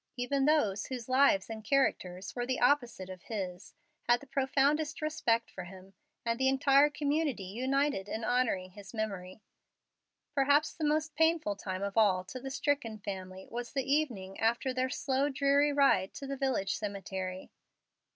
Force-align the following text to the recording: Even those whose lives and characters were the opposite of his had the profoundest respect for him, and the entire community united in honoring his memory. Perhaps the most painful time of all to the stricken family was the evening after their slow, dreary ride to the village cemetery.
Even 0.17 0.45
those 0.45 0.87
whose 0.87 1.07
lives 1.07 1.47
and 1.47 1.63
characters 1.63 2.35
were 2.35 2.47
the 2.47 2.59
opposite 2.59 3.07
of 3.07 3.21
his 3.21 3.75
had 4.09 4.19
the 4.19 4.25
profoundest 4.25 4.99
respect 4.99 5.51
for 5.51 5.65
him, 5.65 5.93
and 6.25 6.39
the 6.39 6.47
entire 6.47 6.89
community 6.89 7.43
united 7.43 8.09
in 8.09 8.23
honoring 8.23 8.71
his 8.71 8.95
memory. 8.95 9.43
Perhaps 10.33 10.73
the 10.73 10.83
most 10.83 11.13
painful 11.13 11.55
time 11.55 11.83
of 11.83 11.97
all 11.97 12.23
to 12.23 12.39
the 12.39 12.49
stricken 12.49 12.97
family 12.97 13.45
was 13.51 13.73
the 13.73 13.93
evening 13.93 14.39
after 14.39 14.73
their 14.73 14.89
slow, 14.89 15.29
dreary 15.29 15.71
ride 15.71 16.15
to 16.15 16.25
the 16.25 16.35
village 16.35 16.73
cemetery. 16.77 17.51